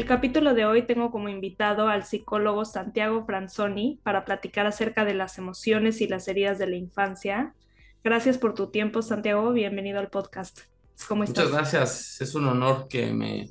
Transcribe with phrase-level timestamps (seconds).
[0.00, 5.12] el capítulo de hoy tengo como invitado al psicólogo Santiago Franzoni para platicar acerca de
[5.12, 7.54] las emociones y las heridas de la infancia.
[8.02, 9.52] Gracias por tu tiempo, Santiago.
[9.52, 10.60] Bienvenido al podcast.
[11.06, 11.44] ¿Cómo estás?
[11.44, 12.20] Muchas gracias.
[12.22, 13.50] Es un honor que me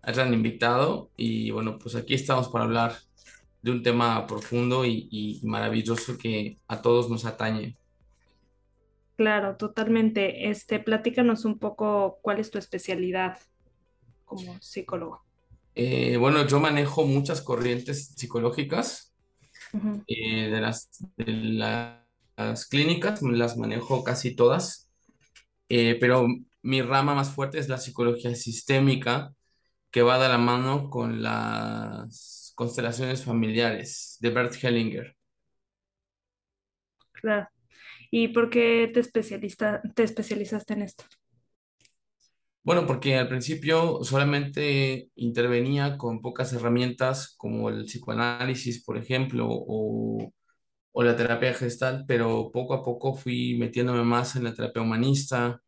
[0.00, 2.94] hayan invitado y bueno, pues aquí estamos para hablar
[3.62, 7.76] de un tema profundo y, maravilloso que a todos nos atañe.
[9.16, 10.48] Claro, totalmente.
[10.48, 13.36] Este, platícanos un poco cuál es tu especialidad
[14.26, 15.27] como psicólogo.
[15.80, 19.14] Eh, bueno, yo manejo muchas corrientes psicológicas
[20.08, 21.24] eh, de, las, de
[22.36, 24.90] las clínicas, las manejo casi todas,
[25.68, 26.26] eh, pero
[26.62, 29.32] mi rama más fuerte es la psicología sistémica,
[29.92, 35.16] que va de la mano con las constelaciones familiares de Bert Hellinger.
[37.12, 37.48] Claro.
[38.10, 39.00] ¿Y por qué te,
[39.94, 41.04] te especializaste en esto?
[42.62, 50.32] Bueno, porque al principio solamente intervenía con pocas herramientas como el psicoanálisis, por ejemplo, o,
[50.94, 55.62] la terapia gestal, pero poco a poco fui metiéndome más en la terapia humanista,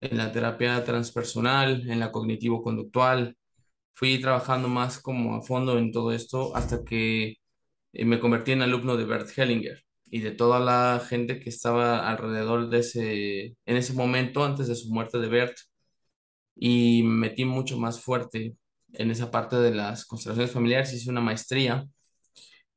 [0.00, 3.36] en la terapia transpersonal, en la cognitivo-conductual.
[3.94, 7.36] Fui trabajando más como a fondo en todo esto hasta que
[7.92, 12.08] eh, me convertí en alumno de Bert Hellinger y de toda la gente que estaba
[12.10, 15.56] alrededor de ese, en ese momento, antes de su muerte de Bert,
[16.54, 18.56] y me metí mucho más fuerte
[18.92, 20.92] en esa parte de las constelaciones familiares.
[20.92, 21.86] Hice una maestría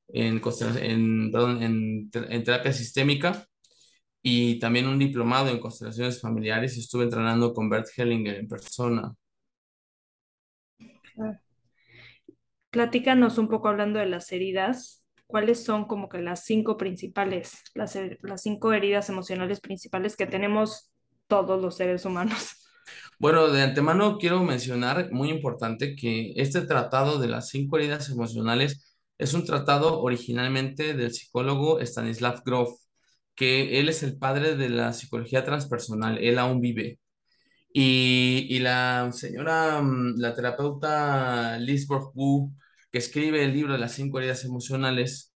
[0.08, 0.42] en,
[0.82, 3.46] en, en, en terapia sistémica
[4.22, 9.14] y también un diplomado en constelaciones familiares y estuve entrenando con Bert Hellinger en persona.
[12.72, 15.04] Platícanos un poco hablando de las heridas.
[15.28, 20.92] ¿Cuáles son como que las cinco principales, las, las cinco heridas emocionales principales que tenemos
[21.28, 22.65] todos los seres humanos?
[23.20, 28.98] Bueno, de antemano quiero mencionar, muy importante, que este tratado de las cinco heridas emocionales
[29.18, 32.70] es un tratado originalmente del psicólogo Stanislav Grof,
[33.36, 37.00] que él es el padre de la psicología transpersonal, él aún vive.
[37.74, 42.52] Y, y la señora, mm, la terapeuta Lisbeth Wu,
[42.92, 45.34] que escribe el libro de las cinco heridas emocionales,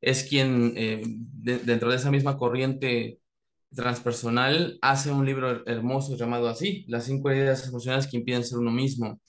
[0.00, 3.20] es quien eh, dentro de esa misma corriente
[3.74, 8.70] transpersonal hace un libro hermoso llamado así, Las cinco heridas emocionales que impiden ser uno
[8.70, 9.20] mismo.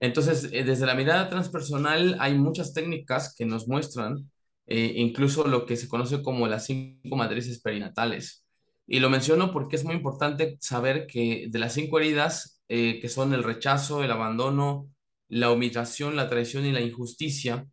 [0.00, 4.30] Entonces, eh, desde la mirada transpersonal hay muchas técnicas que nos muestran
[4.66, 8.44] eh, incluso lo que se conoce como las cinco matrices perinatales.
[8.86, 13.08] Y lo menciono porque es muy importante saber que de las cinco heridas, eh, que
[13.08, 14.88] son el rechazo, el abandono,
[15.28, 17.66] la humillación, la traición y la injusticia,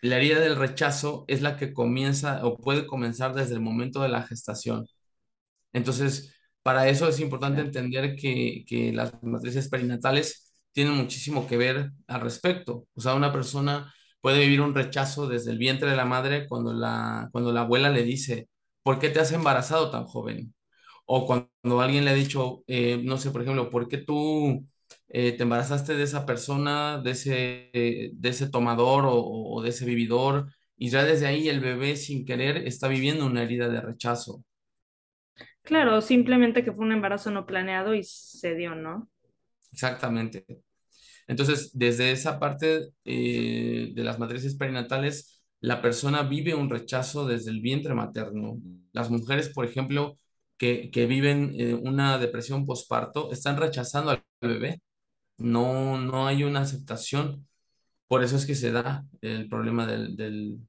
[0.00, 4.08] la herida del rechazo es la que comienza o puede comenzar desde el momento de
[4.08, 4.86] la gestación.
[5.72, 11.92] Entonces, para eso es importante entender que, que las matrices perinatales tienen muchísimo que ver
[12.06, 12.86] al respecto.
[12.94, 16.72] O sea, una persona puede vivir un rechazo desde el vientre de la madre cuando
[16.72, 18.48] la, cuando la abuela le dice,
[18.82, 20.54] ¿por qué te has embarazado tan joven?
[21.06, 24.64] O cuando alguien le ha dicho, eh, no sé, por ejemplo, ¿por qué tú
[25.08, 27.30] eh, te embarazaste de esa persona, de ese,
[28.14, 30.52] de ese tomador o, o de ese vividor?
[30.76, 34.44] Y ya desde ahí el bebé sin querer está viviendo una herida de rechazo.
[35.68, 39.10] Claro, simplemente que fue un embarazo no planeado y se dio, ¿no?
[39.70, 40.46] Exactamente.
[41.26, 47.50] Entonces, desde esa parte eh, de las matrices perinatales, la persona vive un rechazo desde
[47.50, 48.56] el vientre materno.
[48.92, 50.18] Las mujeres, por ejemplo,
[50.56, 54.80] que, viven eh, una depresión postparto, están rechazando al bebé.
[55.36, 57.46] No, no hay una aceptación.
[58.06, 60.60] Por eso es que se da el problema del,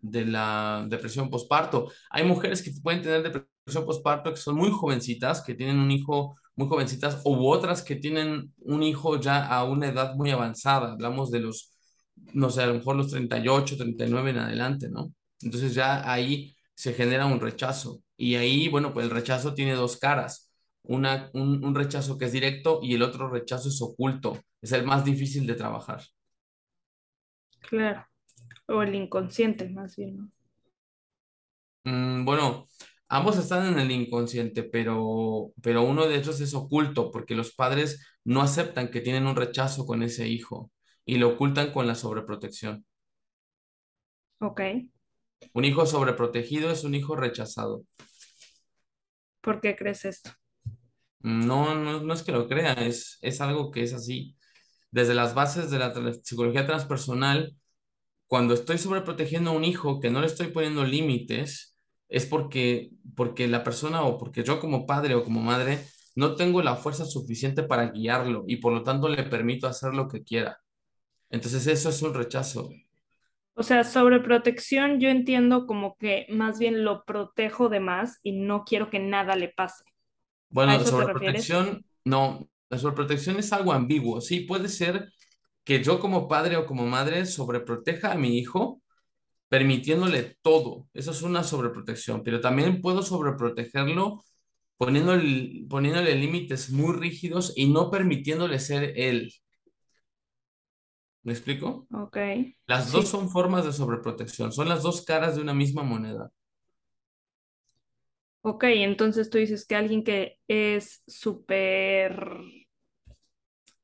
[0.00, 1.90] de la depresión postparto.
[2.10, 6.36] Hay mujeres que pueden tener depresión postparto que son muy jovencitas, que tienen un hijo
[6.56, 10.92] muy jovencitas, u otras que tienen un hijo ya a una edad muy avanzada.
[10.92, 11.72] Hablamos de los,
[12.34, 15.12] no sé, a lo mejor los 38, 39 en adelante, ¿no?
[15.40, 18.00] Entonces ya ahí se genera un rechazo.
[18.16, 20.50] Y ahí, bueno, pues el rechazo tiene dos caras.
[20.82, 24.38] Una, un, un rechazo que es directo y el otro rechazo es oculto.
[24.60, 26.02] Es el más difícil de trabajar.
[27.60, 28.04] Claro.
[28.68, 30.30] O el inconsciente, más bien, ¿no?
[31.84, 32.66] Mm, bueno,
[33.08, 38.00] ambos están en el inconsciente, pero, pero uno de ellos es oculto porque los padres
[38.24, 40.70] no aceptan que tienen un rechazo con ese hijo
[41.04, 42.84] y lo ocultan con la sobreprotección.
[44.40, 44.60] Ok.
[45.52, 47.84] Un hijo sobreprotegido es un hijo rechazado.
[49.40, 50.30] ¿Por qué crees esto?
[51.20, 54.36] No, no, no es que lo crea, es, es algo que es así.
[54.90, 55.92] Desde las bases de la
[56.22, 57.56] psicología transpersonal,
[58.28, 61.76] cuando estoy sobreprotegiendo a un hijo que no le estoy poniendo límites,
[62.08, 65.86] es porque, porque la persona o porque yo como padre o como madre
[66.16, 70.08] no tengo la fuerza suficiente para guiarlo y por lo tanto le permito hacer lo
[70.08, 70.58] que quiera.
[71.30, 72.70] Entonces eso es un rechazo.
[73.54, 78.64] O sea, sobreprotección yo entiendo como que más bien lo protejo de más y no
[78.64, 79.84] quiero que nada le pase.
[80.64, 81.48] ¿A Bueno, refieres?
[81.48, 84.20] sobreprotección, no, la sobreprotección es algo ambiguo.
[84.20, 85.10] Sí, puede ser
[85.68, 88.82] que yo como padre o como madre sobreproteja a mi hijo
[89.48, 90.88] permitiéndole todo.
[90.94, 94.24] Eso es una sobreprotección, pero también puedo sobreprotegerlo
[94.78, 99.32] poniéndole, poniéndole límites muy rígidos y no permitiéndole ser él.
[101.22, 101.88] ¿Me explico?
[101.92, 102.16] Ok,
[102.66, 106.30] Las dos son formas de sobreprotección, son las dos caras de una misma moneda.
[108.42, 112.20] ok, entonces tú dices que alguien que es súper,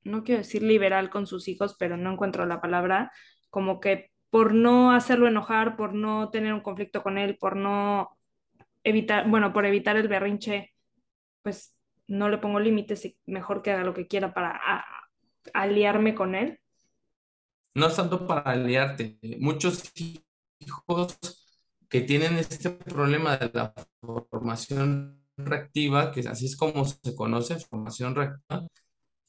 [0.05, 3.13] no quiero decir liberal con sus hijos, pero no encuentro la palabra,
[3.51, 8.19] como que por no hacerlo enojar, por no tener un conflicto con él, por no
[8.83, 10.75] evitar, bueno, por evitar el berrinche,
[11.43, 14.85] pues no le pongo límites y mejor que haga lo que quiera para
[15.53, 16.59] aliarme con él.
[17.75, 19.19] No es tanto para aliarte.
[19.39, 21.19] Muchos hijos
[21.89, 23.73] que tienen este problema de la
[24.31, 28.67] formación reactiva, que así es como se conoce, formación reactiva,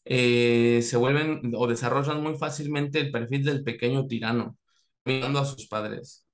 [0.05, 4.57] eh, se vuelven o desarrollan muy fácilmente el perfil del pequeño tirano,
[5.05, 6.25] mirando a sus padres.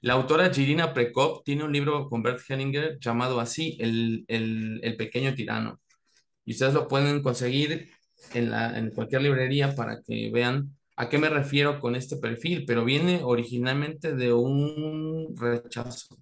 [0.00, 4.96] La autora Jirina Prekop tiene un libro con Bert Hellinger llamado así, El, el, el
[4.96, 5.80] pequeño tirano.
[6.44, 7.90] Y ustedes lo pueden conseguir
[8.34, 12.64] en la, en cualquier librería para que vean a qué me refiero con este perfil,
[12.66, 16.16] pero viene originalmente de un rechazo.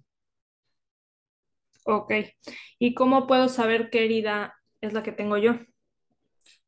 [1.85, 2.11] Ok.
[2.79, 5.55] ¿Y cómo puedo saber qué herida es la que tengo yo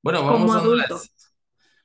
[0.01, 0.75] Bueno, vamos como dando adulto?
[0.75, 1.15] las,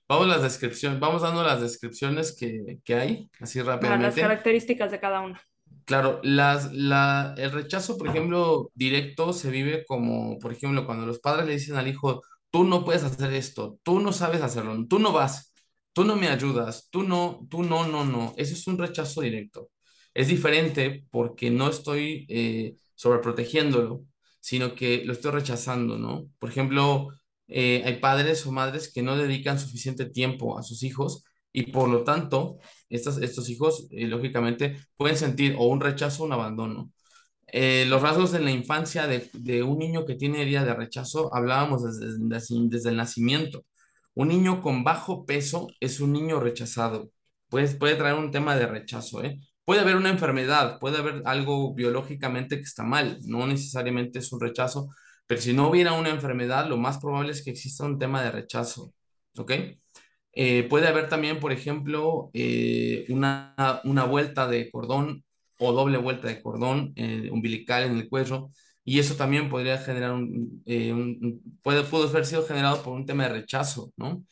[0.09, 4.19] vamos las descripciones, vamos dando las descripciones que, que hay, así Para las rápidamente.
[4.19, 5.41] características de cada una.
[5.85, 11.19] Claro, las, la, el rechazo, por ejemplo, directo se vive como, por ejemplo, cuando los
[11.19, 14.99] padres le dicen al hijo, tú no puedes hacer esto, tú no sabes hacerlo, tú
[14.99, 15.53] no vas,
[15.93, 18.33] tú no me ayudas, tú no, tú no, no, no.
[18.39, 19.71] Eso es un rechazo directo.
[20.15, 24.05] Es diferente porque no estoy eh, sobreprotegiéndolo,
[24.41, 26.29] sino que lo estoy rechazando, ¿no?
[26.39, 27.09] Por ejemplo,
[27.49, 31.89] eh, hay padres o madres que no dedican suficiente tiempo a sus hijos y por
[31.89, 32.59] lo tanto
[32.89, 36.91] estas, estos hijos, eh, lógicamente, pueden sentir o un rechazo o un abandono.
[37.49, 41.33] Eh, los rasgos de la infancia de, de, un niño que tiene herida de rechazo,
[41.35, 42.19] hablábamos desde,
[42.69, 43.65] desde, el nacimiento.
[44.15, 47.11] Un niño con bajo peso es un niño rechazado.
[47.49, 49.23] Puede, puede traer un tema de rechazo.
[49.65, 54.41] Puede haber una enfermedad, puede haber algo biológicamente que está mal, no necesariamente es un
[54.41, 54.89] rechazo,
[55.27, 58.31] pero si no hubiera una enfermedad, lo más probable es que exista un tema de
[58.31, 58.93] rechazo,
[59.37, 59.53] ¿ok?
[60.33, 63.55] Eh, puede haber también, por ejemplo, eh, una,
[63.85, 65.25] una, vuelta de cordón
[65.59, 68.51] o doble vuelta de cordón eh, umbilical en el cuello
[68.85, 70.63] y eso también podría generar un,
[71.63, 74.25] puede, puede haber sido generado por un tema de rechazo, ¿no?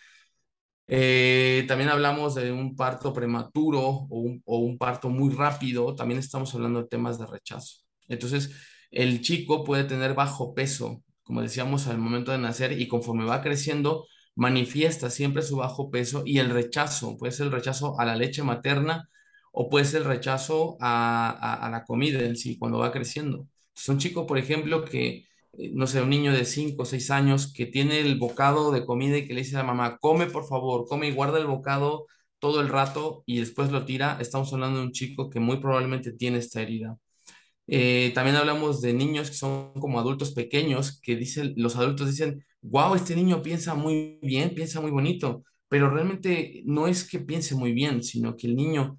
[0.87, 6.55] También hablamos de un parto prematuro o un, o un parto muy rápido, también estamos
[6.55, 7.79] hablando de temas de rechazo.
[8.09, 8.51] Entonces,
[8.93, 13.43] el chico puede tener bajo peso, como decíamos al momento de nacer, y conforme va
[13.43, 18.17] creciendo, manifiesta siempre su bajo peso y el rechazo, puede ser el rechazo a la
[18.17, 19.09] leche materna
[19.53, 23.47] o puede ser el rechazo a, la comida en sí cuando va creciendo.
[23.75, 27.11] Es un chico, por ejemplo, que, eh, no sé, un niño de 5 o 6
[27.11, 30.27] años que tiene el bocado de comida y que le dice a la mamá, come
[30.27, 32.07] por favor, come y guarda el bocado
[32.39, 36.13] todo el rato y después lo tira, estamos hablando de un chico que muy probablemente
[36.13, 36.99] tiene esta herida.
[37.75, 42.45] Eh, también hablamos de niños que son como adultos pequeños, que dicen, los adultos dicen,
[42.61, 47.55] wow, este niño piensa muy bien, piensa muy bonito, pero realmente no es que piense
[47.55, 48.99] muy bien, sino que el niño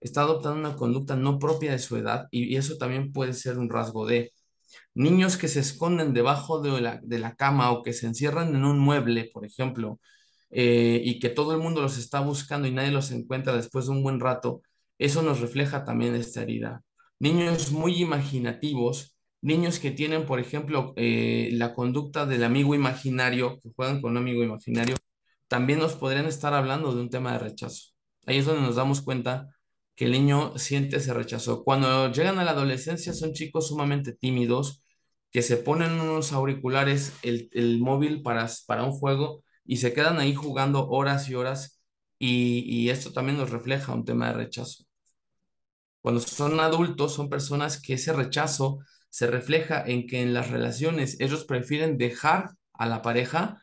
[0.00, 3.68] está adoptando una conducta no propia de su edad y, eso también puede ser un
[3.70, 4.32] rasgo de
[4.94, 8.64] niños que se esconden debajo de la, de la cama o que se encierran en
[8.64, 10.00] un mueble, por ejemplo,
[10.50, 13.92] eh, y que todo el mundo los está buscando y nadie los encuentra después de
[13.92, 14.62] un buen rato,
[14.98, 16.82] eso nos refleja también esta herida
[17.18, 23.70] niños muy imaginativos, niños que tienen, por ejemplo, eh, la conducta del amigo imaginario, que
[23.74, 24.96] juegan con un amigo imaginario,
[25.48, 27.92] también nos podrían estar hablando de un tema de rechazo.
[28.26, 29.48] Ahí es donde nos damos cuenta
[29.94, 31.64] que el niño siente ese rechazo.
[31.64, 34.82] Cuando llegan a la adolescencia son chicos sumamente tímidos,
[35.30, 40.18] que se ponen unos auriculares, el, el móvil para, para un juego y se quedan
[40.18, 41.80] ahí jugando horas y horas
[42.18, 44.85] y, y esto también nos refleja un tema de rechazo.
[46.06, 51.16] Cuando son adultos, son personas que ese rechazo se refleja en que en las relaciones
[51.18, 53.60] ellos prefieren dejar a la pareja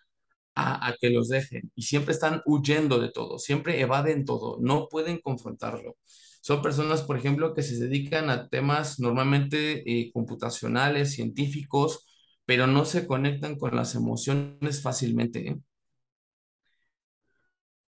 [0.54, 5.22] a, que los dejen y siempre están huyendo de todo, siempre evaden todo, no pueden
[5.22, 5.96] confrontarlo.
[6.42, 12.06] Son personas, por ejemplo, que se dedican a temas normalmente eh, computacionales, científicos,
[12.44, 15.48] pero no se conectan con las emociones fácilmente.
[15.48, 15.58] ¿eh?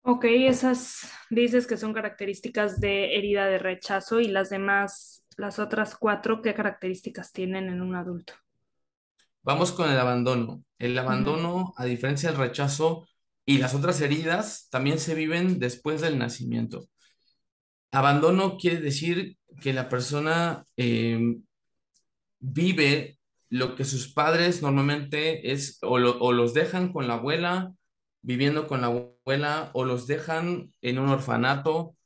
[0.02, 5.96] Ok, esas dices que son características de herida de rechazo y las demás, las otras
[5.96, 8.34] cuatro, ¿qué características tienen en un adulto?
[9.42, 10.64] Vamos con el abandono.
[10.78, 13.06] El abandono, a diferencia del rechazo
[13.44, 16.88] y las otras heridas, también se viven después del nacimiento.
[17.90, 21.36] Abandono quiere decir que la persona eh,
[22.40, 23.18] vive
[23.50, 27.72] lo que sus padres normalmente es o los dejan con la abuela,
[28.24, 31.96] viviendo con la abuela, o los dejan en un orfanato,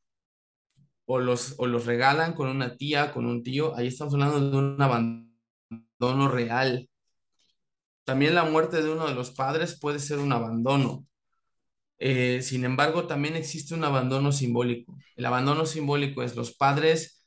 [1.07, 3.75] o los, o los regalan con una tía, con un tío.
[3.77, 6.89] Ahí estamos hablando de un abandono real.
[8.05, 11.07] También la muerte de uno de los padres puede ser un abandono.
[11.99, 14.97] Eh, sin embargo, también existe un abandono simbólico.
[15.17, 17.25] El abandono simbólico es los padres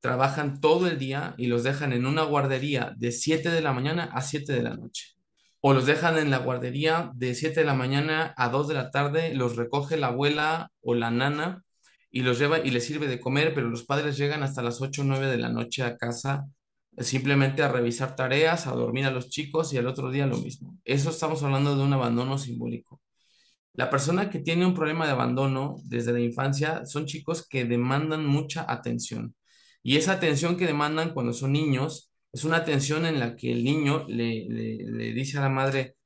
[0.00, 4.04] trabajan todo el día y los dejan en una guardería de 7 de la mañana
[4.12, 5.19] a 7 de la noche.
[5.60, 8.90] O los dejan en la guardería de 7 de la mañana a 2 de la
[8.90, 11.64] tarde, los recoge la abuela o la nana
[12.10, 15.02] y los lleva y les sirve de comer, pero los padres llegan hasta las 8
[15.02, 16.46] o 9 de la noche a casa
[16.96, 20.38] eh, simplemente a revisar tareas, a dormir a los chicos y al otro día lo
[20.38, 20.78] mismo.
[20.84, 23.00] Eso estamos hablando de un abandono simbólico.
[23.74, 28.26] La persona que tiene un problema de abandono desde la infancia son chicos que demandan
[28.26, 29.34] mucha atención.
[29.82, 33.64] Y esa atención que demandan cuando son niños es una atención en la que el
[33.64, 35.96] niño le, le- le dice a la madre,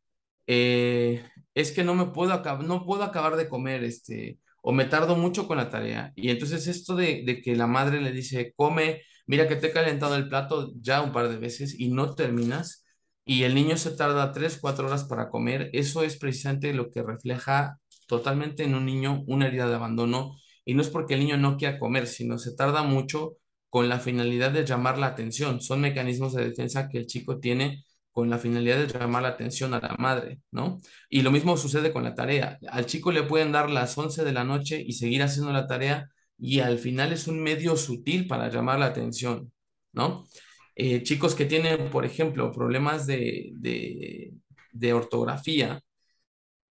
[0.47, 4.85] eh, es que no me puedo acabar, no puedo acabar de comer, este, o me
[4.87, 6.13] tardo mucho con la tarea.
[6.17, 9.73] Y entonces esto de, de que la madre le dice, come, mira que te he
[9.73, 12.85] calentado el plato ya un par de veces y no terminas,
[13.25, 17.03] y el niño se tarda tres, cuatro horas para comer, eso es precisamente lo que
[17.03, 20.37] refleja totalmente en un niño una herida de abandono.
[20.67, 23.37] Y no es porque el niño no quiera comer, sino se tarda mucho
[23.75, 25.61] con la finalidad de llamar la atención.
[25.61, 29.75] Son mecanismos de defensa que el chico tiene con la finalidad de llamar la atención
[29.75, 30.79] a la madre, ¿no?
[31.11, 32.57] Y lo mismo sucede con la tarea.
[32.69, 36.09] Al chico le pueden dar las 11 de la noche y seguir haciendo la tarea
[36.39, 39.53] y al final es un medio sutil para llamar la atención,
[39.93, 40.29] ¿no?
[40.77, 44.35] Eh, chicos que tienen, por ejemplo, problemas de, de,
[44.73, 45.83] de ortografía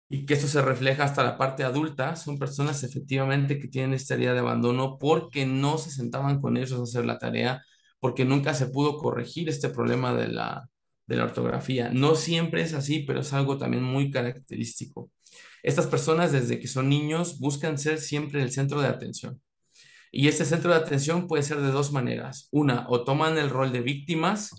[0.09, 4.15] y que esto se refleja hasta la parte adulta, son personas efectivamente que tienen esta
[4.15, 7.63] herida de abandono porque no se sentaban con ellos a hacer la tarea,
[7.99, 10.69] porque nunca se pudo corregir este problema de la,
[11.07, 11.91] de la ortografía.
[11.91, 15.11] No siempre es así, pero es algo también muy característico.
[15.63, 19.41] Estas personas desde que son niños buscan ser siempre el centro de atención.
[20.13, 22.49] Y este centro de atención puede ser de dos maneras.
[22.53, 24.51] Una, o toman el rol de víctimas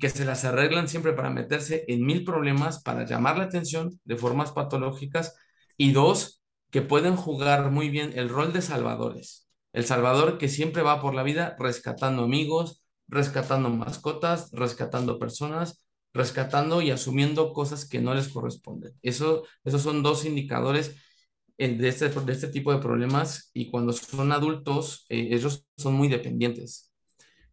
[0.00, 4.16] que se las arreglan siempre para meterse en mil problemas, para llamar la atención de
[4.16, 5.34] formas patológicas,
[5.76, 9.48] y dos, que pueden jugar muy bien el rol de salvadores.
[9.72, 16.82] El salvador que siempre va por la vida rescatando amigos, rescatando mascotas, rescatando personas, rescatando
[16.82, 18.94] y asumiendo cosas que no les corresponden.
[19.02, 20.96] Eso, esos son dos indicadores
[21.58, 25.94] eh, de este, de este tipo de problemas y cuando son adultos, eh, ellos son
[25.94, 26.92] muy dependientes.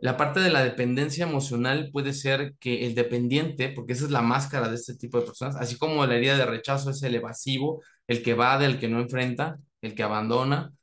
[0.04, 4.22] La parte de la dependencia emocional puede ser que el dependiente, porque esa es la
[4.22, 7.82] máscara de este tipo de personas, así como la herida de rechazo es el evasivo,
[8.08, 10.74] el que va del que no enfrenta, el que abandona.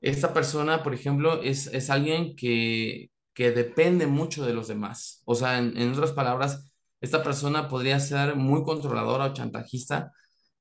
[0.00, 5.22] Esta persona, por ejemplo, es, es alguien que, que depende mucho de los demás.
[5.24, 6.68] O sea, en, otras palabras,
[7.00, 10.10] esta persona podría ser muy controladora o chantajista,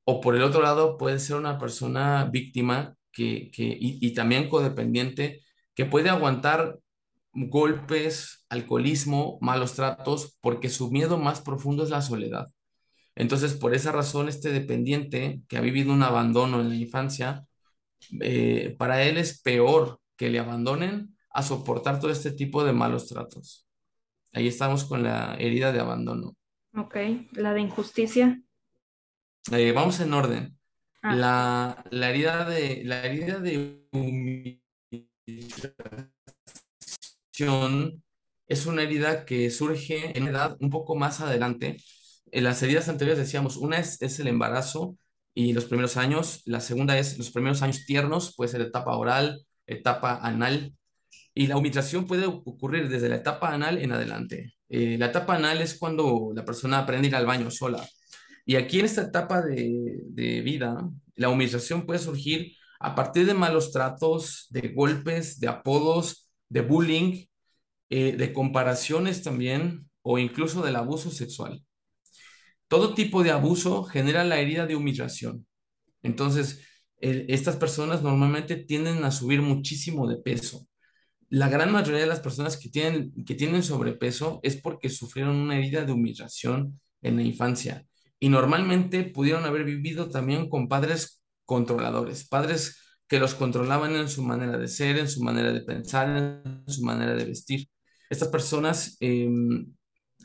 [0.04, 5.42] o por el otro lado puede ser una persona víctima que, que, y también codependiente
[5.74, 6.78] que puede aguantar
[7.34, 12.48] golpes, alcoholismo, malos tratos, porque su miedo más profundo es la soledad.
[13.16, 17.46] Entonces, por esa razón, este dependiente que ha vivido un abandono en la infancia,
[18.22, 23.08] eh, para él es peor que le abandonen a soportar todo este tipo de malos
[23.08, 23.68] tratos.
[24.34, 26.36] Ahí estamos con la herida de abandono.
[26.76, 26.96] Ok,
[27.34, 28.42] la de injusticia.
[29.52, 30.58] Eh, vamos en orden.
[31.02, 33.88] Ah, La, la herida de, la herida de
[38.48, 41.78] es una herida que surge en edad un poco más adelante.
[42.32, 44.98] En las heridas anteriores decíamos, una es, es el embarazo
[45.34, 49.46] y los primeros años, la segunda es los primeros años tiernos, puede ser etapa oral,
[49.68, 50.74] etapa anal,
[51.36, 54.56] y la humillación puede ocurrir desde la etapa anal en adelante.
[54.70, 57.88] Eh, la etapa anal es cuando la persona aprende a ir al baño sola.
[58.46, 63.36] Y aquí en esta etapa de, de vida, la humillación puede surgir a partir de
[63.36, 67.27] malos tratos, de golpes, de apodos, de bullying,
[67.90, 71.64] eh, de comparaciones también o incluso del abuso sexual.
[72.68, 75.48] Todo tipo de abuso genera la herida de humillación.
[76.04, 76.64] Entonces,
[77.00, 80.68] estas personas normalmente tienden a subir muchísimo de peso.
[81.30, 85.58] La gran mayoría de las personas que tienen, que tienen sobrepeso es porque sufrieron una
[85.58, 87.86] herida de humillación en la infancia
[88.20, 92.78] y normalmente pudieron haber vivido también con padres controladores, padres
[93.08, 96.84] que los controlaban en su manera de ser, en su manera de pensar, en su
[96.84, 97.68] manera de vestir.
[98.10, 99.74] Estas personas em,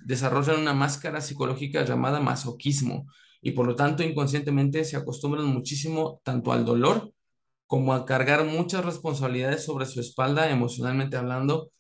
[0.05, 3.07] desarrollan una máscara psicológica llamada masoquismo
[3.41, 7.13] y por lo tanto inconscientemente se acostumbran muchísimo tanto al dolor
[7.67, 11.71] como a cargar muchas responsabilidades sobre su espalda emocionalmente hablando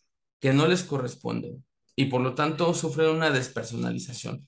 [0.40, 4.46] que no les corresponden y por lo tanto sufren una despersonalización.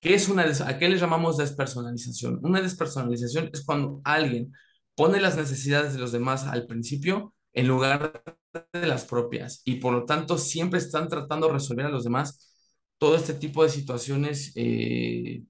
[0.00, 2.40] ¿Qué es una ¿A qué le llamamos despersonalización?
[2.42, 4.52] Una despersonalización es cuando alguien
[4.96, 8.22] pone las necesidades de los demás al principio en lugar
[8.52, 12.54] de las propias y por lo tanto siempre están tratando de resolver a los demás
[12.98, 15.42] todo este tipo de situaciones eh,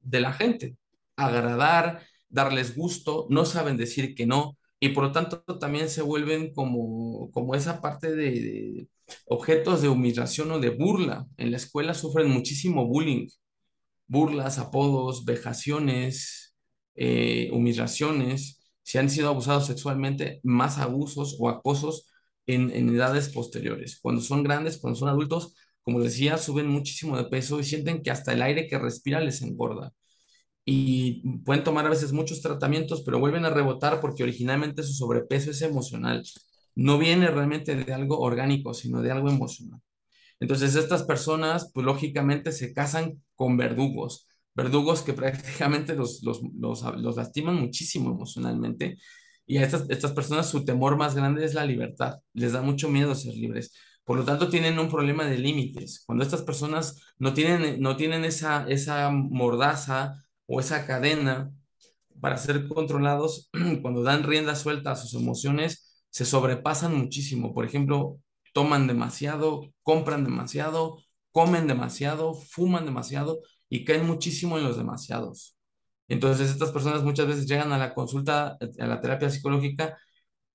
[0.00, 0.76] de la gente,
[1.16, 6.54] agradar, darles gusto, no saben decir que no y por lo tanto también se vuelven
[6.54, 8.88] como, como esa parte de
[9.26, 11.26] objetos de humillación o de burla.
[11.36, 13.28] En la escuela sufren muchísimo bullying,
[14.06, 16.54] burlas, apodos, vejaciones,
[16.94, 18.60] eh, humillaciones.
[18.82, 22.09] Si han sido abusados sexualmente, más abusos o acosos
[22.54, 23.98] en, edades posteriores.
[24.00, 28.10] Cuando son grandes, cuando son adultos, como decía, suben muchísimo de peso y sienten que
[28.10, 29.92] hasta el aire que respira les engorda.
[30.64, 35.50] Y pueden tomar a veces muchos tratamientos, pero vuelven a rebotar porque originalmente su sobrepeso
[35.50, 36.22] es emocional
[36.74, 39.80] no viene realmente de algo orgánico, sino de algo emocional.
[40.40, 47.16] Entonces, estas personas, pues lógicamente se casan con verdugos, verdugos que prácticamente los, los, los,
[47.16, 48.96] lastiman muchísimo emocionalmente.
[49.50, 52.88] Y a estas, estas personas su temor más grande es la libertad, les da mucho
[52.88, 53.72] miedo ser libres.
[54.04, 56.04] Por lo tanto, tienen un problema de límites.
[56.06, 60.14] Cuando estas personas no tienen, no tienen esa, esa mordaza
[60.46, 61.50] o esa cadena
[62.20, 63.50] para ser controlados,
[63.82, 67.52] cuando dan rienda suelta a sus emociones, se sobrepasan muchísimo.
[67.52, 68.20] Por ejemplo,
[68.52, 71.02] toman demasiado, compran demasiado,
[71.32, 75.56] comen demasiado, fuman demasiado y caen muchísimo en los demasiados.
[76.10, 79.96] Entonces, estas personas muchas veces llegan a la consulta, a la terapia psicológica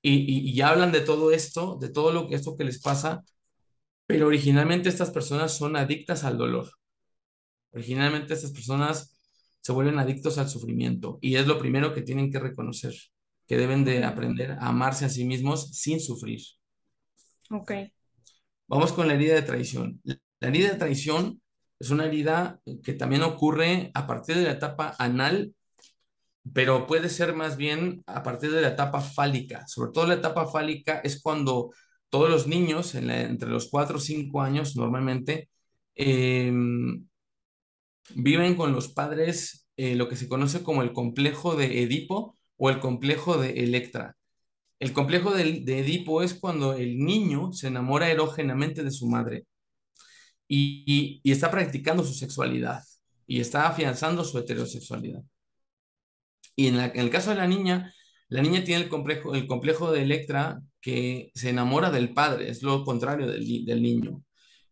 [0.02, 3.24] y, hablan de todo esto, de todo lo que esto que les pasa,
[4.06, 6.70] pero originalmente estas personas son adictas al dolor.
[7.72, 9.18] Originalmente estas personas
[9.62, 12.94] se vuelven adictos al sufrimiento y es lo primero que tienen que reconocer
[13.48, 16.42] que deben de aprender a amarse a sí mismos sin sufrir.
[17.50, 17.72] Ok.
[18.68, 20.02] Vamos con la herida de traición.
[20.04, 21.42] La herida de traición
[21.80, 25.54] es una herida que también ocurre a partir de la etapa anal,
[26.54, 29.66] pero puede ser más bien a partir de la etapa fálica.
[29.68, 31.72] Sobre todo la etapa fálica es cuando
[32.10, 35.50] todos los niños, entre los 4 o 5 años normalmente,
[35.96, 37.08] em,
[38.16, 42.70] viven con los padres eh, lo que se conoce como el complejo de Edipo, o
[42.70, 44.16] el complejo de Electra.
[44.80, 49.46] El complejo de, Edipo es cuando el niño se enamora erógenamente de su madre
[50.48, 52.84] y, está practicando su sexualidad
[53.28, 55.22] y está afianzando su heterosexualidad.
[56.56, 57.94] Y en, el caso de la niña,
[58.30, 62.64] la niña tiene el complejo, el complejo de Electra que se enamora del padre, es
[62.64, 64.24] lo contrario del, del niño.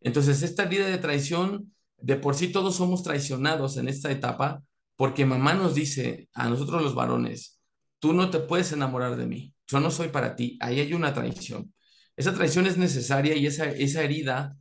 [0.02, 4.64] Entonces, esta vida de traición, de por sí todos somos traicionados en esta etapa,
[4.96, 7.60] porque mamá nos dice a nosotros los varones,
[8.00, 11.14] tú no te puedes enamorar de mí, yo no soy para ti, ahí hay una
[11.14, 11.74] traición.
[12.16, 14.56] Esa traición es necesaria y esa, esa herida,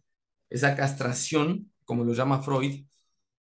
[0.52, 2.84] esa castración, como lo llama Freud,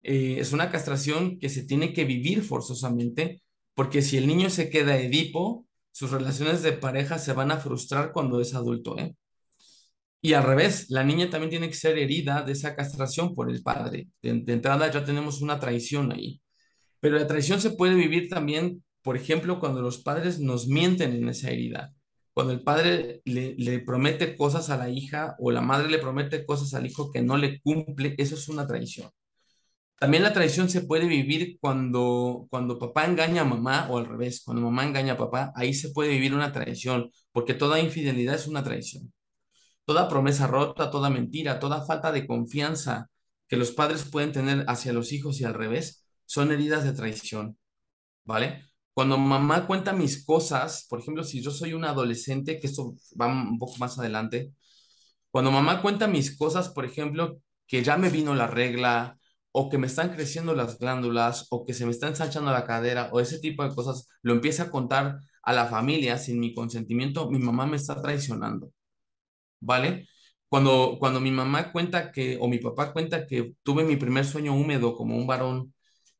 [0.04, 3.43] eh, es una castración que se tiene que vivir forzosamente,
[3.74, 8.12] porque si el niño se queda edipo, sus relaciones de pareja se van a frustrar
[8.13, 8.98] cuando es adulto.
[8.98, 9.15] ¿eh?
[10.22, 13.63] Y al revés, la niña también tiene que ser herida de esa castración por el
[13.63, 14.10] padre.
[14.22, 16.41] De, de entrada ya tenemos una traición ahí.
[17.00, 21.30] Pero la traición se puede vivir también por ejemplo, cuando los padres nos mienten en
[21.30, 21.93] esa herida,
[22.38, 26.76] cuando el padre le, promete cosas a la hija o la madre le promete cosas
[26.76, 29.10] al hijo que no le cumple, eso es una traición.
[30.00, 34.43] También la traición se puede vivir cuando, cuando papá engaña a mamá o al revés,
[34.45, 38.45] cuando mamá engaña a papá, ahí se puede vivir una traición, porque toda infidelidad es
[38.45, 39.12] una traición.
[39.86, 43.10] Toda promesa rota, toda mentira, toda falta de confianza
[43.47, 47.58] que los padres pueden tener hacia los hijos y al revés, son heridas de traición,
[48.26, 48.63] ¿vale?
[48.98, 53.28] Cuando mamá cuenta mis cosas, por ejemplo, si yo soy un adolescente, que esto va
[53.28, 54.54] un poco más adelante,
[55.30, 59.20] cuando mamá cuenta mis cosas, por ejemplo, que ya me vino la regla,
[59.52, 63.10] o que me están creciendo las glándulas, o que se me está ensanchando la cadera,
[63.14, 67.30] o ese tipo de cosas, lo empieza a contar a la familia sin mi consentimiento,
[67.30, 68.72] mi mamá me está traicionando.
[69.60, 70.08] ¿Vale?
[70.50, 74.56] Cuando, cuando mi mamá cuenta que, o mi papá cuenta que tuve mi primer sueño
[74.56, 75.74] húmedo como un varón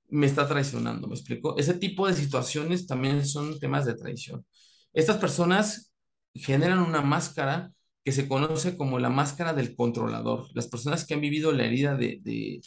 [0.10, 1.58] me está traicionando, ¿me explico?
[1.58, 4.46] Ese tipo de situaciones también son temas de traición.
[4.93, 5.93] Estas personas
[6.34, 7.72] generan una máscara
[8.04, 10.48] que se conoce como la máscara del controlador.
[10.54, 12.62] Las personas que han vivido la herida de, de,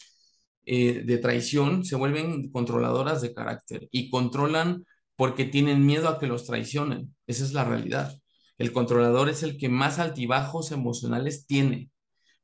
[0.66, 4.84] eh, traición se vuelven controladoras de carácter y controlan
[5.16, 7.14] porque tienen miedo a que los traicionen.
[7.26, 8.14] Esa es la realidad.
[8.58, 11.90] El controlador es el que más altibajos emocionales tiene.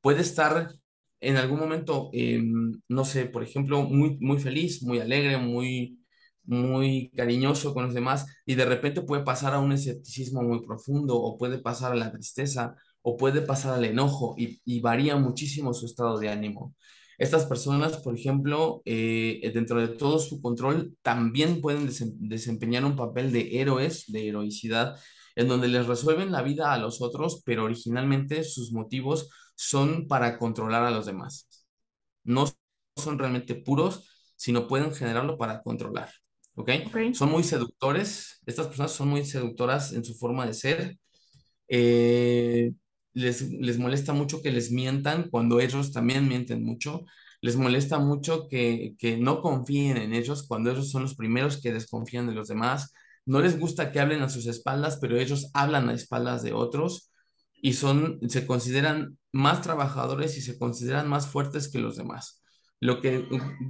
[0.01, 0.73] Puede estar
[1.21, 5.99] en algún momento, em, no sé, por ejemplo, muy, muy feliz, muy alegre, muy,
[6.47, 11.17] muy cariñoso con los demás y de repente puede pasar a un escepticismo muy profundo
[11.17, 15.87] o puede pasar a la tristeza o puede pasar al enojo y, varía muchísimo su
[15.87, 16.75] estado de ánimo.
[17.19, 23.33] Estas personas, por ejemplo, eh, dentro de todo su control, también pueden desempeñar un papel
[23.33, 24.97] de héroes, de heroicidad,
[25.37, 30.39] en donde les resuelven la vida a los otros, pero originalmente sus motivos son para
[30.39, 31.49] controlar a los demás.
[32.25, 32.47] No
[32.97, 36.11] son realmente puros, sino pueden generarlo para controlar.
[36.55, 36.71] ¿Ok?
[37.13, 38.41] Son muy seductores.
[38.47, 40.99] Estas personas son muy seductoras en su forma de ser.
[41.69, 42.73] Eh,
[43.13, 47.05] les, les molesta mucho que les mientan cuando ellos también mienten mucho.
[47.41, 51.73] Les molesta mucho que, que no confíen en ellos cuando ellos son los primeros que
[51.73, 52.93] desconfían de los demás.
[53.27, 57.11] No les gusta que hablen a sus espaldas, pero ellos hablan a espaldas de otros
[57.63, 62.43] y son, se consideran más trabajadores y se consideran más fuertes que los demás.
[62.81, 63.27] Lo que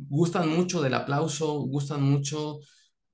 [0.09, 2.59] gustan mucho del aplauso, gustan mucho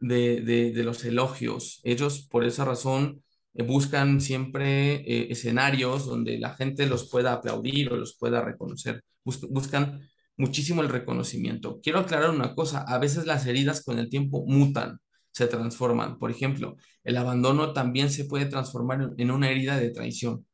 [0.00, 1.80] de, de, los elogios.
[1.84, 3.22] Ellos por esa razón
[3.54, 9.04] eh, buscan siempre eh, escenarios donde la gente los pueda aplaudir o los pueda reconocer.
[9.24, 10.00] buscan
[10.36, 11.80] muchísimo el reconocimiento.
[11.82, 14.98] Quiero aclarar una cosa, a veces las heridas con el tiempo mutan,
[15.30, 16.18] se transforman.
[16.18, 20.46] Por ejemplo, el abandono también se puede transformar en una herida de traición.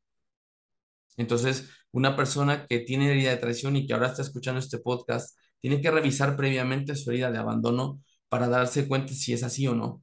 [1.18, 5.36] Entonces, una persona que tiene herida de traición y que ahora está escuchando este podcast,
[5.60, 9.74] tiene que revisar previamente su herida de abandono para darse cuenta si es así o
[9.74, 10.02] no.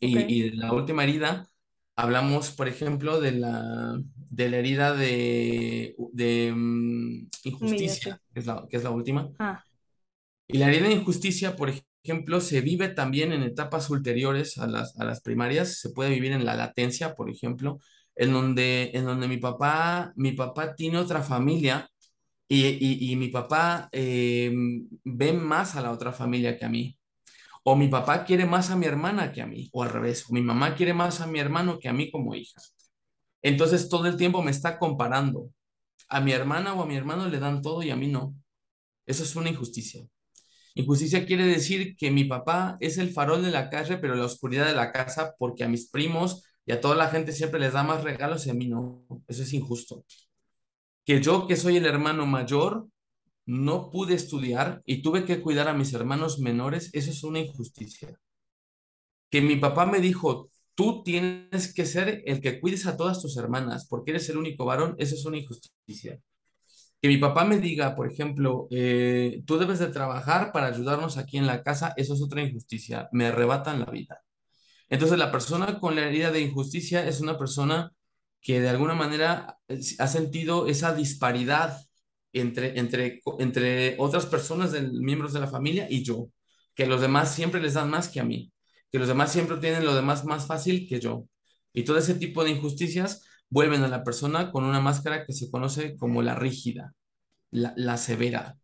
[0.00, 1.48] Y, la última herida,
[1.96, 8.64] hablamos, por ejemplo, de la, de la herida de, de mm, injusticia, que es, la,
[8.70, 9.28] que es la última.
[9.38, 9.62] Ah.
[10.46, 11.72] Y la herida de injusticia, por
[12.04, 16.32] ejemplo, se vive también en etapas ulteriores a las, a las primarias, se puede vivir
[16.32, 17.80] en la latencia, por ejemplo,
[18.18, 21.88] en donde, en donde mi papá, mi papá tiene otra familia
[22.48, 24.52] y, y, mi papá eh,
[25.04, 26.98] ve más a la otra familia que a mí.
[27.64, 30.32] O mi papá quiere más a mi hermana que a mí, o al revés, o
[30.34, 32.60] mi mamá quiere más a mi hermano que a mí como hija.
[33.42, 35.50] Entonces todo el tiempo me está comparando.
[36.08, 38.34] A mi hermana o a mi hermano le dan todo y a mí no.
[39.06, 40.04] Eso es una injusticia.
[40.74, 44.66] Injusticia quiere decir que mi papá es el farol de la calle, pero la oscuridad
[44.66, 47.82] de la casa, porque a mis primos y a toda la gente siempre les da
[47.82, 49.06] más regalos y a mí no.
[49.26, 50.04] Eso es injusto.
[51.06, 52.86] Que yo, que soy el hermano mayor,
[53.46, 58.20] no pude estudiar y tuve que cuidar a mis hermanos menores, eso es una injusticia.
[59.30, 63.38] Que mi papá me dijo, tú tienes que ser el que cuides a todas tus
[63.38, 66.20] hermanas porque eres el único varón, eso es una injusticia.
[67.00, 71.38] Que mi papá me diga, por ejemplo, eh, tú debes de trabajar para ayudarnos aquí
[71.38, 73.08] en la casa, eso es otra injusticia.
[73.12, 74.20] Me arrebatan la vida.
[74.88, 77.92] Entonces, la persona con la herida de injusticia es una persona
[78.40, 81.82] que de alguna manera eh, ha sentido esa disparidad
[82.32, 86.30] entre, entre, entre otras personas, miembros de la familia y yo,
[86.74, 88.52] que los demás siempre les dan más que a mí,
[88.92, 91.26] que los demás siempre tienen lo demás más fácil que yo.
[91.72, 95.50] Y todo ese tipo de injusticias vuelven a la persona con una máscara que se
[95.50, 96.94] conoce como la rígida,
[97.50, 98.58] la severa,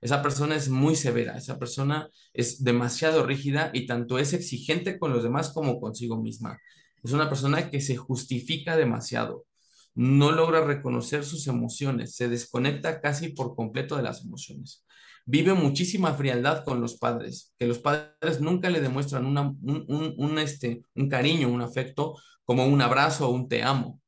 [0.00, 5.12] esa persona es muy severa, esa persona es demasiado rígida y tanto es exigente con
[5.12, 6.58] los demás como consigo misma.
[7.02, 9.46] Es una persona que se justifica demasiado,
[9.94, 14.84] no logra reconocer sus emociones, se desconecta casi por completo de las emociones.
[15.26, 21.08] Vive muchísima frialdad con los padres, que los padres nunca le demuestran un, este, un
[21.08, 24.00] cariño, un afecto, como un abrazo o un te amo.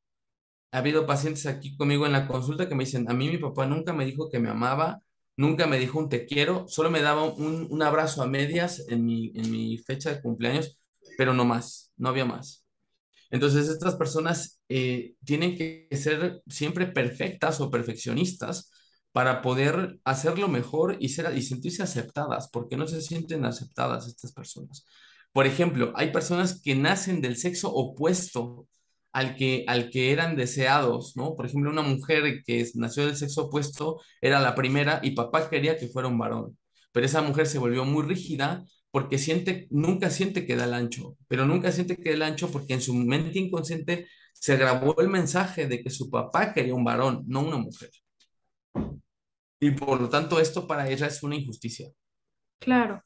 [0.71, 3.67] Ha habido pacientes aquí conmigo en la consulta que me dicen, a mí mi papá
[3.67, 5.01] nunca me dijo que me amaba,
[5.41, 9.31] nunca me dijo un te quiero, solo me daba un, abrazo a medias en mi,
[9.35, 10.77] en mi fecha de cumpleaños,
[11.17, 12.63] pero no más, no había más.
[13.31, 18.71] Entonces, estas personas eh, tienen que ser siempre perfectas o perfeccionistas
[19.11, 24.33] para poder hacerlo mejor y, ser, y sentirse aceptadas, porque no se sienten aceptadas estas
[24.33, 24.85] personas.
[25.31, 28.67] Por ejemplo, hay personas que nacen del sexo opuesto
[29.13, 31.35] al que, al que eran deseados, ¿no?
[31.35, 35.77] Por ejemplo, una mujer que nació del sexo opuesto era la primera y papá quería
[35.77, 36.57] que fuera un varón,
[36.91, 41.17] pero esa mujer se volvió muy rígida porque siente, nunca siente que da el ancho,
[41.27, 45.09] pero nunca siente que da el ancho porque en su mente inconsciente se grabó el
[45.09, 47.89] mensaje de que su papá quería un varón, no una mujer.
[49.59, 51.89] Y por lo tanto esto para ella es una injusticia.
[52.59, 53.03] Claro.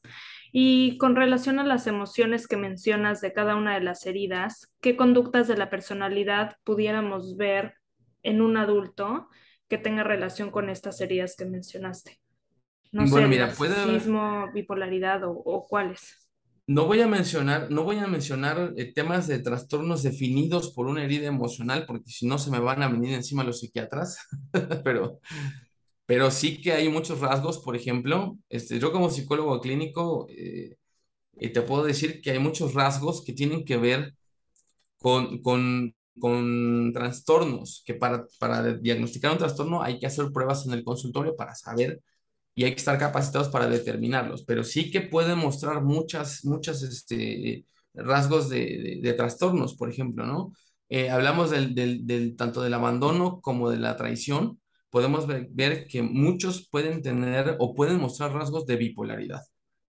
[0.52, 4.96] Y con relación a las emociones que mencionas de cada una de las heridas, ¿qué
[4.96, 7.74] conductas de la personalidad pudiéramos ver
[8.22, 9.28] en un adulto
[9.68, 12.20] que tenga relación con estas heridas que mencionaste?
[12.92, 13.52] No sé, mira,
[14.54, 16.30] bipolaridad o, cuáles.
[16.66, 21.04] No voy a mencionar, no voy a mencionar eh, temas de trastornos definidos por una
[21.04, 24.18] herida emocional, porque si no se me van a venir encima los psiquiatras,
[24.84, 25.20] pero,
[26.06, 30.76] pero sí que hay muchos rasgos, por ejemplo, este, yo como psicólogo clínico eh,
[31.38, 34.14] eh, te puedo decir que hay muchos rasgos que tienen que ver
[34.98, 40.72] con, con, con trastornos, que para, para diagnosticar un trastorno hay que hacer pruebas en
[40.74, 42.00] el consultorio para saber
[42.54, 47.66] y hay que estar capacitados para determinarlos, pero sí que pueden mostrar muchas, muchas este,
[47.94, 50.52] rasgos de, de, trastornos, por ejemplo, ¿no?
[50.88, 56.68] Eh, hablamos del, del, tanto del abandono como de la traición, podemos ver, que muchos
[56.70, 59.42] pueden tener o pueden mostrar rasgos de bipolaridad,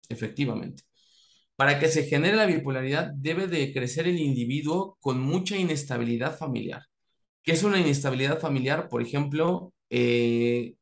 [0.09, 0.83] efectivamente.
[1.57, 6.83] Para que se genere la bipolaridad debe de crecer el individuo con mucha inestabilidad familiar.
[7.43, 8.89] ¿Qué es una inestabilidad familiar?
[8.89, 10.75] Por ejemplo, eh,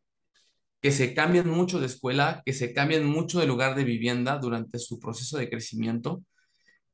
[0.81, 4.79] que se cambian mucho de escuela, que se cambian mucho de lugar de vivienda durante
[4.79, 6.25] su proceso de crecimiento,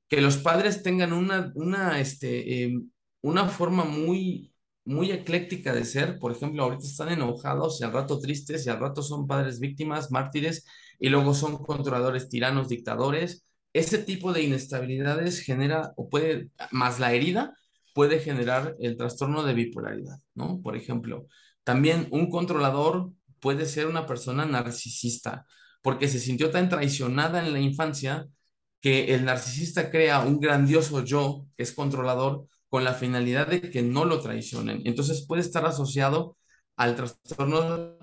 [0.09, 2.81] que los padres tengan una, una, este, eh,
[3.23, 4.50] una forma muy,
[4.91, 8.81] muy ecléctica de ser, por ejemplo, ahorita están enojados y al rato tristes y al
[8.81, 10.67] rato son padres víctimas, mártires,
[10.99, 13.45] y luego son controladores, tiranos, dictadores.
[13.73, 17.55] Ese tipo de inestabilidades genera, o puede, más la herida,
[17.95, 20.61] puede generar el trastorno de bipolaridad, ¿no?
[20.61, 21.27] Por ejemplo,
[21.65, 25.47] también un controlador puede ser una persona narcisista,
[25.83, 28.27] porque se sintió tan traicionada en la infancia
[28.81, 33.83] que el narcisista crea un grandioso yo que es controlador con la finalidad de que
[33.83, 34.83] no lo traicionen.
[34.85, 36.39] Entonces puede estar asociado
[36.77, 37.99] al trastorno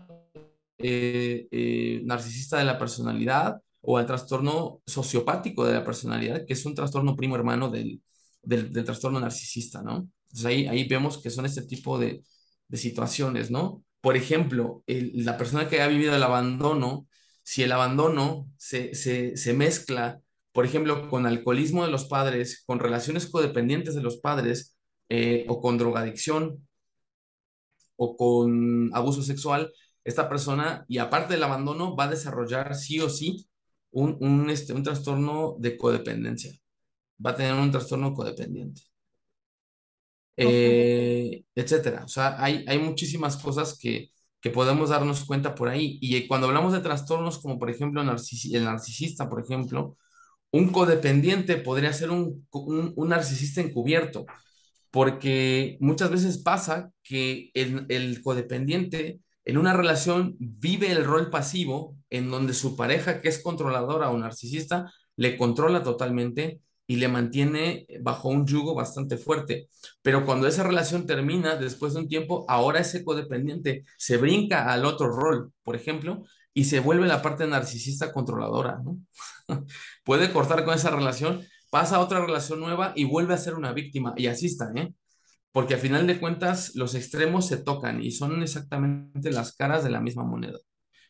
[0.78, 6.66] eh, eh, narcisista de la personalidad o al trastorno sociopático de la personalidad, que es
[6.66, 8.02] un trastorno primo hermano del,
[8.44, 10.10] del, trastorno narcisista, ¿no?
[10.28, 12.22] Entonces ahí, ahí vemos que son este tipo de,
[12.68, 13.84] de situaciones, ¿no?
[14.02, 17.08] Por ejemplo, la persona que ha vivido el abandono,
[17.44, 20.20] si el abandono se, se, mezcla,
[20.58, 24.76] por ejemplo, con alcoholismo de los padres, con relaciones codependientes de los padres,
[25.08, 26.68] eh, o con drogadicción,
[27.96, 29.72] o con abuso sexual,
[30.04, 33.48] esta persona, y aparte del abandono, va a desarrollar sí o sí
[33.92, 36.52] un, un, este, un trastorno de codependencia.
[37.24, 38.82] Va a tener un trastorno codependiente.
[40.38, 42.04] Eh, etcétera.
[42.04, 44.10] O sea, hay, hay muchísimas cosas que,
[44.42, 46.00] que podemos darnos cuenta por ahí.
[46.02, 48.08] Y cuando hablamos de trastornos, como por ejemplo el
[48.64, 49.96] narcisista, por ejemplo,
[50.52, 54.26] un codependiente podría ser un, un, narcisista encubierto,
[54.92, 61.98] porque muchas veces pasa que el, el codependiente en una relación vive el rol pasivo
[62.10, 67.86] en donde su pareja, que es controladora o narcisista, le controla totalmente y le mantiene
[68.02, 69.68] bajo un yugo bastante fuerte.
[70.02, 74.86] Pero cuando esa relación termina, después de un tiempo, ahora ese codependiente se brinca al
[74.86, 76.24] otro rol, por ejemplo,
[76.58, 78.98] y se vuelve la parte narcisista controladora, ¿no?
[80.04, 83.74] Puede cortar con esa relación, pasa a otra relación nueva y vuelve a ser una
[83.74, 84.16] víctima.
[84.18, 84.92] Y así está, ¿eh?
[85.52, 89.92] Porque al final de cuentas los extremos se tocan y son exactamente las caras de
[89.92, 90.58] la misma moneda.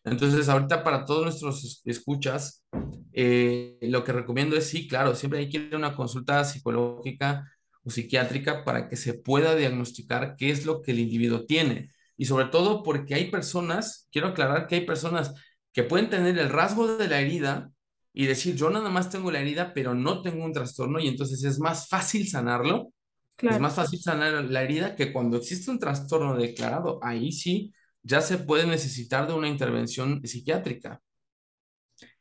[0.04, 2.66] Entonces, ahorita para todos nuestros escuchas,
[3.14, 7.50] eh, lo que recomiendo es, sí, claro, siempre hay que ir a una consulta psicológica
[7.86, 11.90] o psiquiátrica para que se pueda diagnosticar qué es lo que el individuo tiene.
[12.18, 15.34] Y sobre todo porque hay personas, quiero aclarar que hay personas
[15.72, 17.72] que pueden tener el rasgo de la herida
[18.14, 21.44] y decir, yo nada más tengo la herida, pero no tengo un trastorno y entonces
[21.44, 22.92] es más fácil sanarlo.
[23.38, 27.00] Es más fácil sanar la herida que cuando existe un trastorno declarado.
[27.04, 31.02] Ahí sí ya se puede necesitar de una intervención psiquiátrica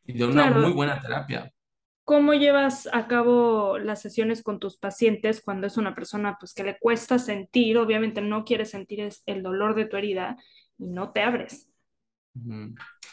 [0.04, 1.52] y de una Claro, muy buena terapia.
[2.06, 6.62] ¿Cómo llevas a cabo las sesiones con tus pacientes cuando es una persona pues que
[6.62, 10.36] le cuesta sentir, obviamente no quiere sentir el dolor de tu herida
[10.78, 11.68] y no te abres?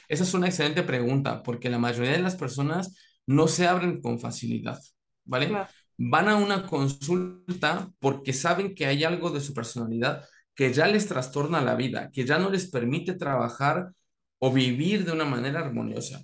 [0.07, 4.19] Esa es una excelente pregunta, porque la mayoría de las personas no se abren con
[4.19, 4.79] facilidad,
[5.25, 5.47] ¿vale?
[5.47, 10.85] Claro, Van a una consulta porque saben que hay algo de su personalidad que ya
[10.85, 13.91] les trastorna la vida, que ya no les permite trabajar
[14.37, 16.21] o vivir de una manera armoniosa.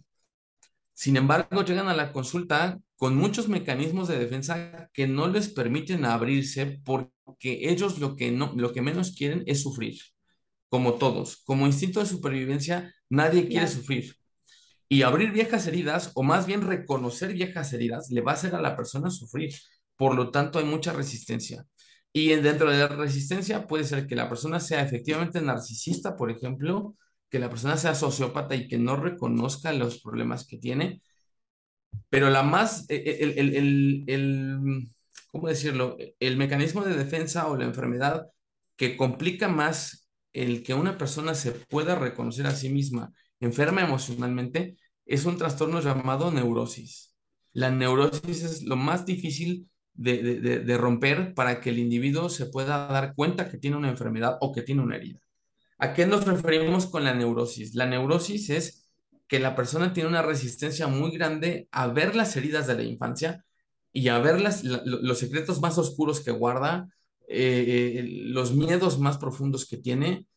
[0.99, 6.03] Sin embargo, llegan a la consulta con muchos mecanismos de defensa que no les permiten
[6.03, 9.97] abrirse porque ellos lo que no, lo que menos quieren es sufrir,
[10.69, 11.37] como todos.
[11.45, 14.15] Como instinto de supervivencia, nadie quiere sufrir.
[14.89, 18.61] Y abrir viejas heridas, o más bien reconocer viejas heridas, le va a hacer a
[18.61, 19.53] la persona sufrir.
[19.95, 21.65] Por lo tanto, hay mucha resistencia.
[22.13, 26.31] Y en- dentro de la resistencia puede ser que la persona sea efectivamente narcisista, por
[26.31, 26.95] ejemplo,
[27.29, 31.01] que la persona sea sociópata y que no reconozca los problemas que tiene,
[32.09, 34.87] pero la más, e- e- el, el, el, el-
[35.31, 35.97] ¿cómo decirlo?
[36.19, 38.27] El mecanismo de defensa o la enfermedad
[38.75, 44.77] que complica más el que una persona se pueda reconocer a sí misma enferma emocionalmente
[45.05, 47.15] es un trastorno llamado neurosis.
[47.53, 52.87] La neurosis es lo más difícil de, de, romper para que el individuo se pueda
[52.87, 55.19] dar cuenta que tiene una enfermedad o que tiene una herida.
[55.79, 57.73] ¿A qué nos referimos con la neurosis?
[57.73, 58.89] La neurosis es
[59.29, 63.45] que la persona tiene una resistencia muy grande a ver las heridas de la infancia
[63.93, 66.89] y a ver los secretos más oscuros que guarda,
[67.29, 70.27] eh, eh, los miedos más profundos que tiene,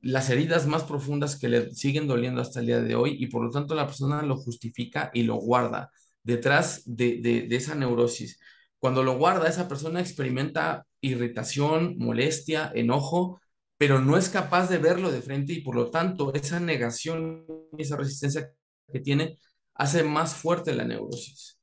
[0.00, 3.44] las heridas más profundas que le siguen doliendo hasta el día de hoy y por
[3.44, 5.90] lo tanto la persona lo justifica y lo guarda
[6.22, 8.40] detrás de, de esa neurosis.
[8.78, 13.40] Cuando lo guarda, esa persona experimenta irritación, molestia, enojo,
[13.78, 17.46] pero no es capaz de verlo de frente y por lo tanto esa negación
[17.78, 18.50] esa resistencia
[18.92, 19.38] que tiene
[19.74, 21.58] hace más fuerte la neurosis.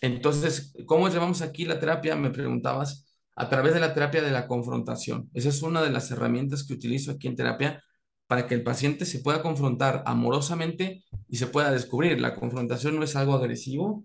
[0.00, 2.16] Entonces, ¿cómo llevamos aquí la terapia?
[2.16, 5.30] Me preguntabas, a través de la terapia de la confrontación.
[5.34, 7.82] Esa es una de las herramientas que utilizo aquí en terapia
[8.26, 12.20] para que el paciente se pueda confrontar amorosamente y se pueda descubrir.
[12.20, 14.04] La confrontación no es algo agresivo,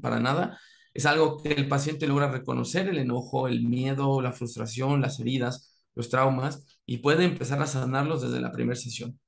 [0.00, 0.58] para nada,
[0.94, 5.69] es algo que el paciente logra reconocer el enojo, el miedo, la frustración, las heridas,
[5.94, 9.18] los traumas y puede empezar a sanarlos desde la primera sesión.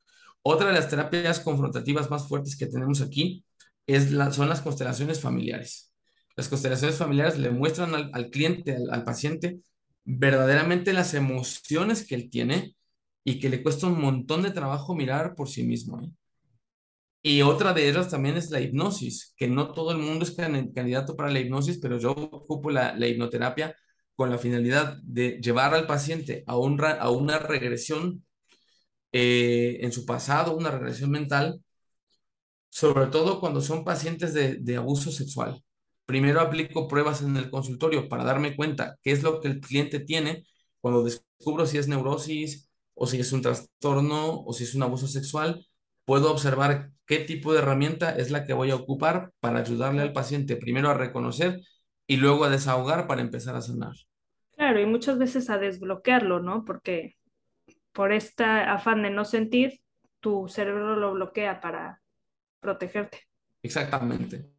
[0.42, 3.44] Otra de las terapias confrontativas más fuertes que tenemos aquí
[3.86, 5.92] es la, son las constelaciones familiares.
[6.36, 9.60] Las constelaciones familiares le muestran al, cliente, al, paciente,
[10.04, 12.74] verdaderamente las emociones que él tiene
[13.24, 16.00] y que le cuesta un montón de trabajo mirar por sí mismo.
[16.02, 16.10] ¿eh?
[17.22, 21.14] Y otra de ellas también es la hipnosis, que no todo el mundo es candidato
[21.14, 23.76] para la hipnosis, pero yo ocupo la, la hipnoterapia
[24.16, 28.24] con la finalidad de llevar al paciente a, un, a una regresión
[29.12, 31.62] eh, en su pasado, una regresión mental,
[32.70, 35.62] sobre todo cuando son pacientes de, de abuso sexual.
[36.06, 40.00] Primero aplico pruebas en el consultorio para darme cuenta qué es lo que el cliente
[40.00, 40.46] tiene
[40.80, 45.06] cuando descubro si es neurosis o si es un trastorno o si es un abuso
[45.06, 45.66] sexual.
[46.04, 50.12] Puedo observar qué tipo de herramienta es la que voy a ocupar para ayudarle al
[50.12, 51.60] paciente primero a reconocer
[52.06, 53.94] y luego a desahogar para empezar a sanar.
[54.56, 56.64] Claro, y muchas veces a desbloquearlo, ¿no?
[56.64, 57.16] Porque
[57.92, 59.80] por este afán de no sentir,
[60.20, 62.00] tu cerebro lo bloquea para
[62.60, 63.20] protegerte.
[63.62, 64.50] Exactamente.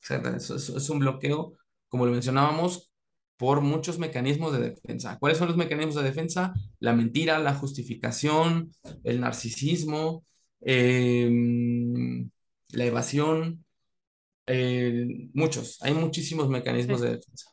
[0.00, 0.44] Exactamente.
[0.54, 1.54] Es, un bloqueo,
[1.88, 2.92] como lo mencionábamos,
[3.36, 5.18] por muchos mecanismos de defensa.
[5.18, 6.52] ¿Cuáles son los mecanismos de defensa?
[6.78, 8.70] La mentira, la justificación,
[9.04, 10.24] el narcisismo,
[10.60, 12.28] em,
[12.72, 13.64] la evasión,
[14.46, 15.82] eh, muchos.
[15.82, 17.50] Hay muchísimos mecanismos de defensa.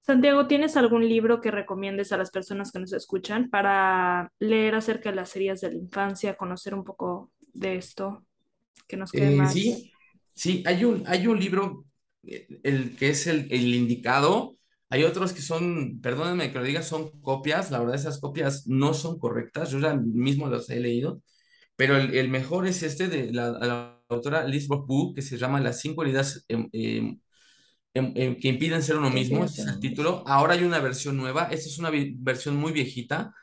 [0.00, 5.10] Santiago, ¿tienes algún libro que recomiendes a las personas que nos escuchan para leer acerca
[5.10, 8.24] de las series de la infancia, conocer un poco de esto,
[8.86, 9.52] que nos quede eh, más?
[9.52, 9.92] Sí,
[10.34, 11.84] sí, hay un, hay un libro,
[12.22, 14.56] eh, el que es el, el indicado.
[14.88, 17.70] Hay otros que son, perdónenme que lo diga, son copias.
[17.70, 19.70] La verdad, esas copias no son correctas.
[19.70, 21.20] Yo ya mismo los he leído.
[21.76, 25.60] Pero el, el mejor es este de la, la autora Liz Book, que se llama
[25.60, 30.22] Las cinco heridas em, em, que impiden ser uno mismo, es el título.
[30.26, 33.34] Ahora hay una versión nueva, esta es una versión muy viejita.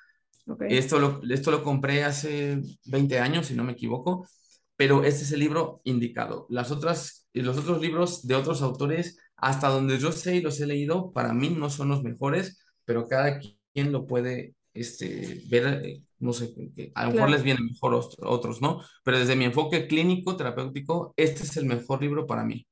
[0.69, 4.27] Esto, lo, esto lo compré hace 20 años, si no me equivoco,
[4.75, 6.45] pero este es el libro indicado.
[6.49, 10.67] Las otras, los otros libros de otros autores, hasta donde yo sé y los he
[10.67, 16.01] leído, para mí no son los mejores, pero cada quien lo puede este, ver, eh,
[16.19, 16.53] no sé,
[16.93, 18.81] a lo mejor les vienen mejor otros, ¿no?
[19.03, 22.67] Pero desde mi enfoque clínico, terapéutico, este es el mejor libro para mí.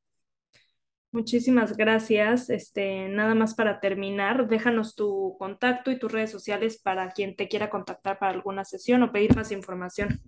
[1.14, 2.50] Muchísimas gracias.
[2.50, 7.48] Este, nada más para terminar, déjanos tu contacto y tus redes sociales para quien te
[7.48, 10.22] quiera contactar para alguna sesión o pedir más información.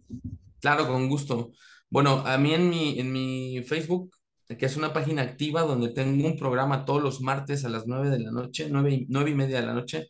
[0.59, 1.51] Claro, con gusto.
[1.89, 4.15] Bueno, a mí en mi, en mi Facebook,
[4.47, 8.09] que es una página activa donde tengo un programa todos los martes a las 9
[8.11, 10.09] de la noche, 9 y, y media de la noche,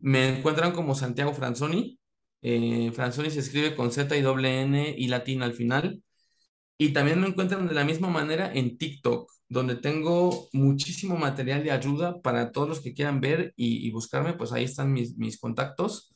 [0.00, 1.98] me encuentran como Santiago Franzoni.
[2.42, 6.02] Eh, Franzoni se escribe con Z y doble N y latina al final.
[6.78, 11.72] Y también me encuentran de la misma manera en TikTok, donde tengo muchísimo material de
[11.72, 16.14] ayuda para todos los que quieran ver y, buscarme, pues ahí están mis, mis, contactos.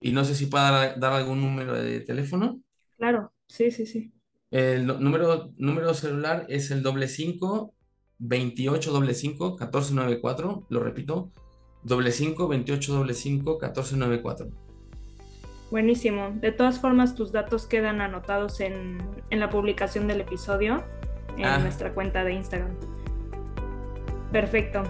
[0.00, 2.60] Y no sé si puedo dar, algún número de teléfono.
[2.96, 4.12] Claro, sí, sí, sí.
[4.50, 7.74] El número, número celular es el doble cinco
[8.18, 11.32] 28 doble cinco 1494, lo repito,
[11.82, 14.48] doble cinco 28 doble cinco 1494.
[15.70, 16.30] Buenísimo.
[16.34, 18.98] De todas formas, tus datos quedan anotados en,
[19.30, 20.82] la publicación del episodio
[21.36, 21.58] en ah.
[21.58, 22.70] nuestra cuenta de Instagram.
[24.32, 24.82] Perfecto.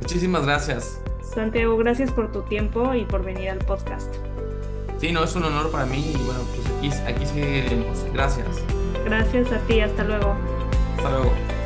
[0.00, 1.00] Muchísimas gracias.
[1.22, 4.14] Santiago, gracias por tu tiempo y por venir al podcast.
[4.98, 8.04] Sí, no, es un honor para mí y bueno, pues aquí, aquí seguiremos.
[8.12, 8.46] Gracias.
[9.04, 10.36] Gracias a ti, hasta luego.
[10.96, 11.61] Hasta luego.